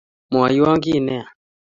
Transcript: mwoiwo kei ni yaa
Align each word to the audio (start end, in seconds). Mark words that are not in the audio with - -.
mwoiwo 0.31 0.73
kei 0.83 0.99
ni 1.05 1.13
yaa 1.19 1.31